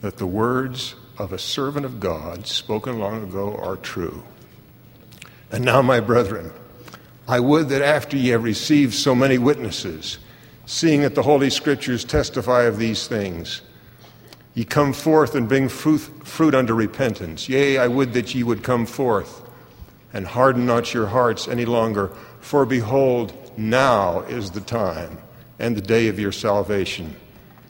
that 0.00 0.16
the 0.16 0.26
words 0.26 0.94
of 1.18 1.32
a 1.32 1.38
servant 1.38 1.84
of 1.84 2.00
God 2.00 2.46
spoken 2.46 2.98
long 2.98 3.22
ago 3.22 3.54
are 3.56 3.76
true. 3.76 4.22
And 5.52 5.64
now, 5.64 5.82
my 5.82 6.00
brethren, 6.00 6.52
I 7.30 7.38
would 7.38 7.68
that 7.68 7.80
after 7.80 8.16
ye 8.16 8.30
have 8.30 8.42
received 8.42 8.92
so 8.92 9.14
many 9.14 9.38
witnesses, 9.38 10.18
seeing 10.66 11.02
that 11.02 11.14
the 11.14 11.22
Holy 11.22 11.48
Scriptures 11.48 12.04
testify 12.04 12.62
of 12.62 12.76
these 12.76 13.06
things, 13.06 13.62
ye 14.54 14.64
come 14.64 14.92
forth 14.92 15.36
and 15.36 15.48
bring 15.48 15.68
fruit, 15.68 16.00
fruit 16.24 16.56
unto 16.56 16.74
repentance. 16.74 17.48
Yea, 17.48 17.78
I 17.78 17.86
would 17.86 18.14
that 18.14 18.34
ye 18.34 18.42
would 18.42 18.64
come 18.64 18.84
forth 18.84 19.48
and 20.12 20.26
harden 20.26 20.66
not 20.66 20.92
your 20.92 21.06
hearts 21.06 21.46
any 21.46 21.64
longer, 21.64 22.10
for 22.40 22.66
behold, 22.66 23.32
now 23.56 24.22
is 24.22 24.50
the 24.50 24.60
time 24.60 25.16
and 25.60 25.76
the 25.76 25.80
day 25.80 26.08
of 26.08 26.18
your 26.18 26.32
salvation. 26.32 27.14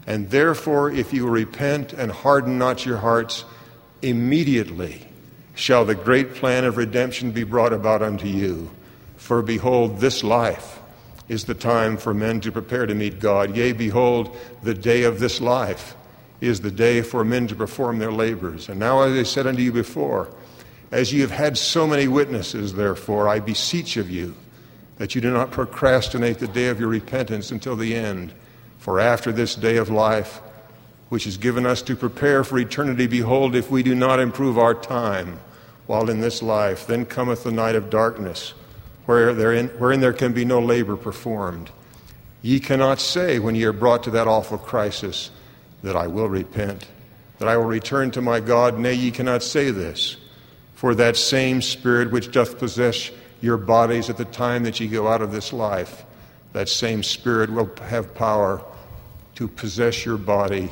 And 0.06 0.30
therefore, 0.30 0.90
if 0.90 1.12
you 1.12 1.28
repent 1.28 1.92
and 1.92 2.10
harden 2.10 2.56
not 2.56 2.86
your 2.86 2.96
hearts, 2.96 3.44
immediately 4.00 5.06
shall 5.54 5.84
the 5.84 5.94
great 5.94 6.34
plan 6.34 6.64
of 6.64 6.78
redemption 6.78 7.30
be 7.30 7.44
brought 7.44 7.74
about 7.74 8.00
unto 8.00 8.26
you. 8.26 8.70
For 9.20 9.42
behold, 9.42 9.98
this 9.98 10.24
life 10.24 10.80
is 11.28 11.44
the 11.44 11.54
time 11.54 11.98
for 11.98 12.12
men 12.12 12.40
to 12.40 12.50
prepare 12.50 12.86
to 12.86 12.94
meet 12.94 13.20
God. 13.20 13.54
Yea, 13.54 13.72
behold, 13.72 14.34
the 14.62 14.74
day 14.74 15.04
of 15.04 15.20
this 15.20 15.42
life 15.42 15.94
is 16.40 16.62
the 16.62 16.70
day 16.70 17.02
for 17.02 17.22
men 17.22 17.46
to 17.46 17.54
perform 17.54 17.98
their 17.98 18.10
labors. 18.10 18.68
And 18.68 18.80
now, 18.80 19.02
as 19.02 19.16
I 19.16 19.22
said 19.22 19.46
unto 19.46 19.62
you 19.62 19.72
before, 19.72 20.30
as 20.90 21.12
ye 21.12 21.20
have 21.20 21.30
had 21.30 21.58
so 21.58 21.86
many 21.86 22.08
witnesses, 22.08 22.72
therefore, 22.72 23.28
I 23.28 23.40
beseech 23.40 23.98
of 23.98 24.10
you 24.10 24.34
that 24.96 25.14
you 25.14 25.20
do 25.20 25.30
not 25.30 25.52
procrastinate 25.52 26.38
the 26.38 26.48
day 26.48 26.68
of 26.68 26.80
your 26.80 26.88
repentance 26.88 27.52
until 27.52 27.76
the 27.76 27.94
end. 27.94 28.32
For 28.78 28.98
after 28.98 29.30
this 29.30 29.54
day 29.54 29.76
of 29.76 29.90
life, 29.90 30.40
which 31.10 31.26
is 31.26 31.36
given 31.36 31.66
us 31.66 31.82
to 31.82 31.94
prepare 31.94 32.42
for 32.42 32.58
eternity, 32.58 33.06
behold, 33.06 33.54
if 33.54 33.70
we 33.70 33.82
do 33.82 33.94
not 33.94 34.18
improve 34.18 34.58
our 34.58 34.74
time 34.74 35.38
while 35.86 36.08
in 36.08 36.20
this 36.20 36.42
life, 36.42 36.86
then 36.86 37.04
cometh 37.04 37.44
the 37.44 37.52
night 37.52 37.76
of 37.76 37.90
darkness 37.90 38.54
where 39.10 39.34
therein, 39.34 39.66
wherein 39.70 39.98
there 39.98 40.12
can 40.12 40.32
be 40.32 40.44
no 40.44 40.60
labor 40.60 40.96
performed. 40.96 41.68
Ye 42.42 42.60
cannot 42.60 43.00
say 43.00 43.40
when 43.40 43.56
ye 43.56 43.64
are 43.64 43.72
brought 43.72 44.04
to 44.04 44.10
that 44.12 44.28
awful 44.28 44.56
crisis 44.56 45.32
that 45.82 45.96
I 45.96 46.06
will 46.06 46.28
repent, 46.28 46.86
that 47.40 47.48
I 47.48 47.56
will 47.56 47.64
return 47.64 48.12
to 48.12 48.22
my 48.22 48.38
God. 48.38 48.78
Nay, 48.78 48.94
ye 48.94 49.10
cannot 49.10 49.42
say 49.42 49.72
this, 49.72 50.16
for 50.74 50.94
that 50.94 51.16
same 51.16 51.60
Spirit 51.60 52.12
which 52.12 52.30
doth 52.30 52.60
possess 52.60 53.10
your 53.40 53.56
bodies 53.56 54.10
at 54.10 54.16
the 54.16 54.26
time 54.26 54.62
that 54.62 54.78
ye 54.78 54.86
go 54.86 55.08
out 55.08 55.22
of 55.22 55.32
this 55.32 55.52
life, 55.52 56.04
that 56.52 56.68
same 56.68 57.02
Spirit 57.02 57.50
will 57.50 57.68
have 57.88 58.14
power 58.14 58.62
to 59.34 59.48
possess 59.48 60.06
your 60.06 60.18
body 60.18 60.70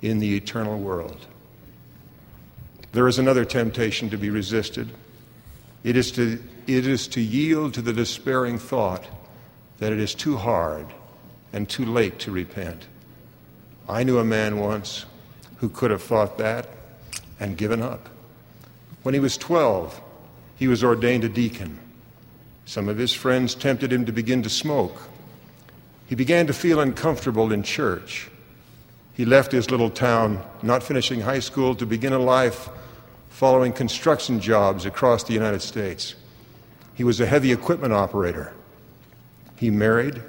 in 0.00 0.20
the 0.20 0.36
eternal 0.36 0.78
world. 0.78 1.26
There 2.92 3.08
is 3.08 3.18
another 3.18 3.44
temptation 3.44 4.08
to 4.08 4.16
be 4.16 4.30
resisted. 4.30 4.88
It 5.84 5.98
is 5.98 6.10
to 6.12 6.42
it 6.68 6.86
is 6.86 7.08
to 7.08 7.20
yield 7.20 7.72
to 7.74 7.82
the 7.82 7.94
despairing 7.94 8.58
thought 8.58 9.04
that 9.78 9.90
it 9.90 9.98
is 9.98 10.14
too 10.14 10.36
hard 10.36 10.86
and 11.50 11.66
too 11.66 11.86
late 11.86 12.18
to 12.18 12.30
repent. 12.30 12.86
I 13.88 14.04
knew 14.04 14.18
a 14.18 14.24
man 14.24 14.58
once 14.58 15.06
who 15.56 15.70
could 15.70 15.90
have 15.90 16.02
thought 16.02 16.36
that 16.38 16.68
and 17.40 17.56
given 17.56 17.80
up. 17.80 18.10
When 19.02 19.14
he 19.14 19.20
was 19.20 19.38
12, 19.38 19.98
he 20.56 20.68
was 20.68 20.84
ordained 20.84 21.24
a 21.24 21.30
deacon. 21.30 21.78
Some 22.66 22.90
of 22.90 22.98
his 22.98 23.14
friends 23.14 23.54
tempted 23.54 23.90
him 23.90 24.04
to 24.04 24.12
begin 24.12 24.42
to 24.42 24.50
smoke. 24.50 25.00
He 26.06 26.14
began 26.14 26.46
to 26.48 26.52
feel 26.52 26.80
uncomfortable 26.80 27.50
in 27.50 27.62
church. 27.62 28.28
He 29.14 29.24
left 29.24 29.52
his 29.52 29.70
little 29.70 29.90
town, 29.90 30.44
not 30.62 30.82
finishing 30.82 31.22
high 31.22 31.40
school, 31.40 31.74
to 31.76 31.86
begin 31.86 32.12
a 32.12 32.18
life 32.18 32.68
following 33.30 33.72
construction 33.72 34.38
jobs 34.38 34.84
across 34.84 35.24
the 35.24 35.32
United 35.32 35.62
States. 35.62 36.14
He 36.98 37.04
was 37.04 37.20
a 37.20 37.26
heavy 37.26 37.52
equipment 37.52 37.92
operator. 37.92 38.52
He 39.54 39.70
married. 39.70 40.20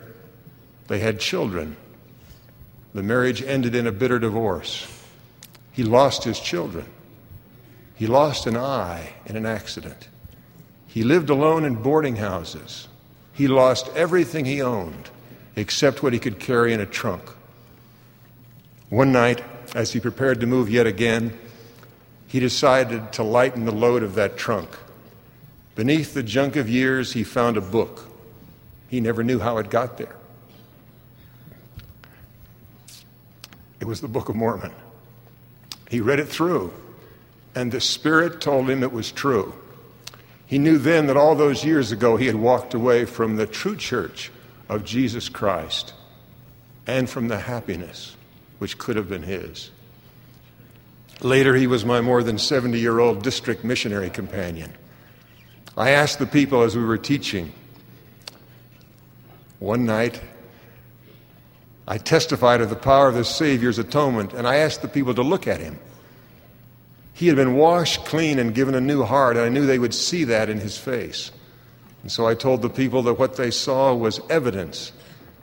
They 0.88 1.00
had 1.00 1.20
children. 1.20 1.76
The 2.94 3.02
marriage 3.02 3.42
ended 3.42 3.74
in 3.74 3.88
a 3.88 3.92
bitter 3.92 4.20
divorce. 4.20 4.86
He 5.72 5.82
lost 5.84 6.24
his 6.24 6.40
children. 6.40 6.86
He 7.96 8.06
lost 8.06 8.46
an 8.46 8.56
eye 8.56 9.14
in 9.26 9.36
an 9.36 9.48
accident. 9.48 10.10
He 10.86 11.02
lived 11.02 11.32
alone 11.32 11.66
in 11.66 11.74
boarding 11.74 12.18
houses. 12.18 12.88
He 13.34 13.48
lost 13.48 13.90
everything 13.96 14.46
he 14.46 14.62
owned 14.62 15.10
except 15.56 16.04
what 16.04 16.14
he 16.14 16.20
could 16.20 16.38
carry 16.38 16.72
in 16.72 16.82
a 16.82 16.86
trunk. 16.86 17.24
One 18.90 19.12
night, 19.12 19.44
as 19.74 19.94
he 19.94 20.00
prepared 20.00 20.40
to 20.42 20.46
move 20.46 20.70
yet 20.70 20.86
again, 20.86 21.36
he 22.28 22.40
decided 22.40 23.12
to 23.14 23.24
lighten 23.24 23.66
the 23.66 23.72
load 23.72 24.04
of 24.04 24.14
that 24.14 24.38
trunk. 24.38 24.70
Beneath 25.80 26.14
the 26.14 26.24
junk 26.24 26.58
of 26.58 26.70
years, 26.70 27.14
he 27.14 27.24
found 27.24 27.56
a 27.56 27.62
book. 27.62 28.06
He 28.90 29.00
never 29.00 29.24
knew 29.24 29.40
how 29.40 29.60
it 29.60 29.70
got 29.70 29.98
there. 29.98 30.14
It 33.80 33.86
was 33.86 34.02
the 34.02 34.10
Book 34.10 34.28
of 34.28 34.36
Mormon. 34.36 34.74
He 35.90 36.02
read 36.02 36.20
it 36.20 36.28
through, 36.28 36.74
and 37.56 37.72
the 37.72 37.80
Spirit 37.80 38.42
told 38.42 38.70
him 38.70 38.84
it 38.84 38.92
was 38.92 39.14
true. 39.14 39.54
He 40.46 40.58
knew 40.58 40.80
then 40.80 41.08
that 41.08 41.16
all 41.16 41.34
those 41.34 41.64
years 41.64 41.94
ago 41.94 42.18
he 42.18 42.26
had 42.26 42.36
walked 42.36 42.74
away 42.74 43.06
from 43.06 43.38
the 43.38 43.48
true 43.48 43.78
church 43.78 44.34
of 44.68 44.84
Jesus 44.84 45.30
Christ 45.30 45.94
and 46.88 47.10
from 47.10 47.30
the 47.30 47.40
happiness 47.40 48.18
which 48.58 48.78
could 48.78 48.98
have 48.98 49.08
been 49.08 49.24
his. 49.24 49.72
Later, 51.22 51.56
he 51.56 51.68
was 51.68 51.86
my 51.86 52.02
more 52.02 52.22
than 52.22 52.38
70 52.38 52.78
year 52.78 53.00
old 53.00 53.24
district 53.24 53.64
missionary 53.64 54.10
companion. 54.10 54.74
I 55.80 55.92
asked 55.92 56.20
the 56.20 56.26
people 56.26 56.64
as 56.64 56.76
we 56.76 56.84
were 56.84 56.98
teaching. 56.98 57.54
One 59.60 59.86
night, 59.86 60.20
I 61.88 61.98
testified 61.98 62.60
of 62.60 62.70
the 62.70 62.76
power 62.76 63.08
of 63.08 63.16
the 63.16 63.24
Savior's 63.24 63.80
atonement, 63.80 64.34
and 64.34 64.46
I 64.46 64.58
asked 64.58 64.82
the 64.82 64.90
people 64.90 65.14
to 65.14 65.22
look 65.22 65.48
at 65.48 65.62
him. 65.62 65.80
He 67.14 67.28
had 67.28 67.38
been 67.38 67.56
washed 67.56 68.04
clean 68.04 68.40
and 68.40 68.54
given 68.54 68.76
a 68.76 68.82
new 68.82 69.04
heart, 69.04 69.38
and 69.38 69.46
I 69.46 69.50
knew 69.50 69.66
they 69.66 69.80
would 69.80 69.94
see 69.94 70.26
that 70.26 70.50
in 70.50 70.60
his 70.60 70.78
face. 70.78 71.32
And 72.04 72.12
so 72.12 72.28
I 72.28 72.36
told 72.36 72.62
the 72.62 72.70
people 72.70 73.02
that 73.04 73.14
what 73.14 73.38
they 73.38 73.50
saw 73.50 73.94
was 73.94 74.20
evidence 74.30 74.92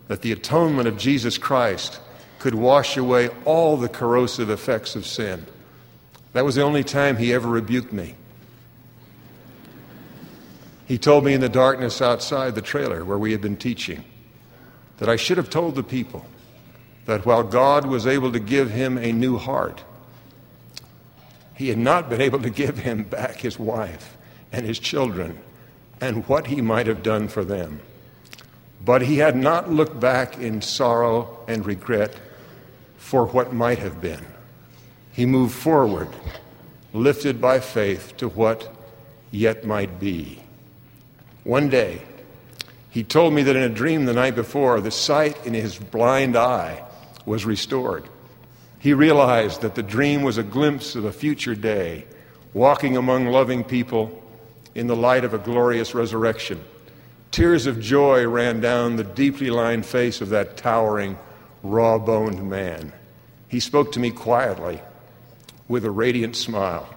that 0.09 0.21
the 0.21 0.33
atonement 0.33 0.87
of 0.87 0.99
Jesus 0.99 1.38
Christ 1.38 1.99
could 2.40 2.55
wash 2.55 2.99
away 2.99 3.31
all 3.47 3.78
the 3.78 3.88
corrosive 3.88 4.50
effects 4.50 4.97
of 4.97 5.07
sin. 5.07 5.47
That 6.35 6.45
was 6.45 6.57
the 6.57 6.62
only 6.62 6.85
time 6.85 7.16
he 7.16 7.33
ever 7.33 7.49
rebuked 7.49 7.93
me. 7.93 8.16
He 10.87 10.99
told 10.99 11.25
me 11.25 11.35
in 11.35 11.40
the 11.40 11.49
darkness 11.49 12.00
outside 12.00 12.55
the 12.55 12.62
trailer 12.62 13.05
where 13.05 13.19
we 13.19 13.33
had 13.33 13.40
been 13.40 13.57
teaching 13.57 14.05
that 14.99 15.09
I 15.09 15.16
should 15.16 15.37
have 15.37 15.50
told 15.50 15.75
the 15.75 15.83
people 15.83 16.25
that 17.07 17.26
while 17.26 17.43
God 17.43 17.87
was 17.87 18.07
able 18.07 18.33
to 18.33 18.40
give 18.40 18.71
him 18.71 18.97
a 18.97 19.12
new 19.12 19.37
heart, 19.37 19.83
he 21.55 21.69
had 21.69 21.78
not 21.78 22.09
been 22.09 22.21
able 22.21 22.40
to 22.40 22.50
give 22.50 22.78
him 22.78 23.02
back 23.05 23.37
his 23.37 23.59
wife 23.59 24.16
and 24.52 24.64
his 24.64 24.78
children 24.78 25.38
and 26.00 26.26
what 26.28 26.47
he 26.47 26.61
might 26.61 26.87
have 26.87 27.02
done 27.02 27.28
for 27.28 27.45
them. 27.45 27.81
But 28.85 29.02
he 29.02 29.19
had 29.19 29.37
not 29.37 29.71
looked 29.71 29.99
back 29.99 30.38
in 30.38 30.61
sorrow 30.62 31.45
and 31.49 31.66
regret 31.66 32.14
for 32.97 33.26
what 33.26 33.52
might 33.52 33.78
have 33.78 34.00
been. 34.00 34.25
He 35.12 35.26
moved 35.26 35.55
forward, 35.55 36.09
lifted 36.93 37.40
by 37.40 37.61
faith 37.61 38.16
to 38.19 38.28
what 38.28 38.73
yet 39.31 39.64
might 39.64 39.99
be. 39.99 40.43
One 41.46 41.68
day, 41.68 42.02
he 42.90 43.04
told 43.04 43.32
me 43.32 43.44
that 43.44 43.54
in 43.54 43.62
a 43.62 43.68
dream 43.68 44.04
the 44.04 44.12
night 44.12 44.34
before, 44.34 44.80
the 44.80 44.90
sight 44.90 45.46
in 45.46 45.54
his 45.54 45.78
blind 45.78 46.34
eye 46.34 46.82
was 47.24 47.44
restored. 47.44 48.08
He 48.80 48.92
realized 48.92 49.60
that 49.60 49.76
the 49.76 49.82
dream 49.84 50.22
was 50.22 50.38
a 50.38 50.42
glimpse 50.42 50.96
of 50.96 51.04
a 51.04 51.12
future 51.12 51.54
day, 51.54 52.04
walking 52.52 52.96
among 52.96 53.26
loving 53.26 53.62
people 53.62 54.24
in 54.74 54.88
the 54.88 54.96
light 54.96 55.24
of 55.24 55.35
a 55.35 55.38
glorious 55.38 55.94
resurrection. 55.94 56.64
Tears 57.30 57.66
of 57.66 57.80
joy 57.80 58.26
ran 58.26 58.61
down 58.61 58.96
the 58.96 59.04
deeply 59.04 59.48
lined 59.48 59.87
face 59.87 60.20
of 60.20 60.30
that 60.30 60.56
towering, 60.56 61.16
raw 61.62 61.96
boned 61.96 62.50
man. 62.50 62.92
He 63.46 63.61
spoke 63.61 63.92
to 63.92 64.00
me 64.00 64.11
quietly 64.11 64.82
with 65.68 65.85
a 65.85 65.92
radiant 65.92 66.35
smile. 66.35 66.92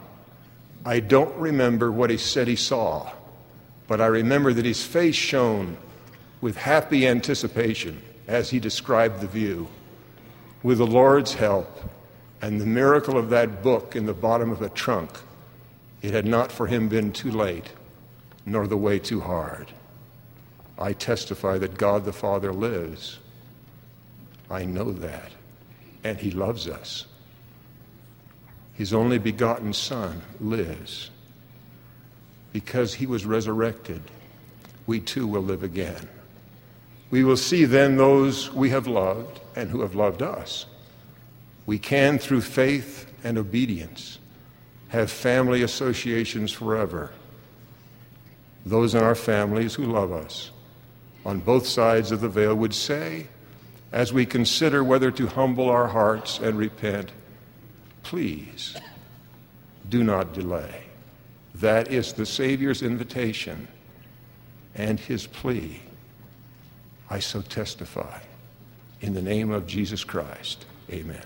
I 0.83 1.01
don't 1.01 1.35
remember 1.37 1.91
what 1.91 2.09
he 2.09 2.17
said 2.17 2.47
he 2.47 2.55
saw, 2.55 3.11
but 3.89 3.99
I 3.99 4.05
remember 4.05 4.53
that 4.53 4.65
his 4.65 4.83
face 4.83 5.15
shone 5.15 5.75
with 6.41 6.55
happy 6.55 7.07
anticipation 7.07 7.99
as 8.27 8.51
he 8.51 8.59
described 8.59 9.19
the 9.19 9.27
view 9.27 9.67
with 10.61 10.77
the 10.77 10.85
Lord's 10.85 11.33
help 11.33 11.81
and 12.39 12.61
the 12.61 12.67
miracle 12.67 13.17
of 13.17 13.31
that 13.31 13.63
book 13.63 13.95
in 13.95 14.05
the 14.05 14.13
bottom 14.13 14.51
of 14.51 14.61
a 14.61 14.69
trunk, 14.69 15.09
it 16.03 16.13
had 16.13 16.27
not 16.27 16.51
for 16.51 16.67
him 16.67 16.87
been 16.87 17.11
too 17.11 17.31
late, 17.31 17.71
nor 18.45 18.67
the 18.67 18.77
way 18.77 18.99
too 18.99 19.21
hard. 19.21 19.71
I 20.77 20.93
testify 20.93 21.57
that 21.57 21.79
God 21.79 22.05
the 22.05 22.13
Father 22.13 22.53
lives. 22.53 23.17
I 24.51 24.65
know 24.65 24.91
that. 24.91 25.31
And 26.03 26.19
he 26.19 26.29
loves 26.29 26.67
us. 26.67 27.07
His 28.75 28.93
only 28.93 29.17
begotten 29.17 29.73
Son 29.73 30.21
lives. 30.39 31.09
Because 32.51 32.95
he 32.95 33.05
was 33.05 33.25
resurrected, 33.25 34.01
we 34.87 34.99
too 34.99 35.27
will 35.27 35.43
live 35.43 35.63
again. 35.63 36.09
We 37.11 37.23
will 37.23 37.37
see 37.37 37.65
then 37.65 37.97
those 37.97 38.51
we 38.51 38.69
have 38.69 38.87
loved 38.87 39.39
and 39.55 39.69
who 39.69 39.81
have 39.81 39.95
loved 39.95 40.21
us. 40.21 40.65
We 41.65 41.77
can, 41.79 42.17
through 42.17 42.41
faith 42.41 43.11
and 43.23 43.37
obedience, 43.37 44.19
have 44.89 45.11
family 45.11 45.61
associations 45.61 46.51
forever. 46.51 47.11
Those 48.65 48.95
in 48.95 49.03
our 49.03 49.15
families 49.15 49.75
who 49.75 49.85
love 49.85 50.11
us 50.11 50.51
on 51.25 51.39
both 51.39 51.67
sides 51.67 52.11
of 52.11 52.21
the 52.21 52.29
veil 52.29 52.55
would 52.55 52.73
say, 52.73 53.27
as 53.91 54.13
we 54.13 54.25
consider 54.25 54.83
whether 54.83 55.11
to 55.11 55.27
humble 55.27 55.69
our 55.69 55.87
hearts 55.87 56.39
and 56.39 56.57
repent, 56.57 57.11
please 58.03 58.75
do 59.89 60.03
not 60.03 60.33
delay. 60.33 60.88
That 61.59 61.91
is 61.91 62.13
the 62.13 62.25
Savior's 62.25 62.81
invitation 62.81 63.67
and 64.75 64.99
his 64.99 65.27
plea. 65.27 65.81
I 67.09 67.19
so 67.19 67.41
testify. 67.41 68.19
In 69.01 69.13
the 69.13 69.21
name 69.21 69.51
of 69.51 69.67
Jesus 69.67 70.03
Christ, 70.03 70.65
amen. 70.89 71.23